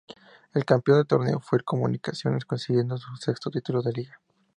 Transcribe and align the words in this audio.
El 0.55 0.65
campeón 0.65 0.97
del 0.97 1.05
torneo 1.05 1.39
fue 1.39 1.59
el 1.59 1.63
Comunicaciones, 1.63 2.45
consiguiendo 2.45 2.97
su 2.97 3.15
sexto 3.17 3.51
título 3.51 3.83
de 3.83 3.93
liga. 3.93 4.19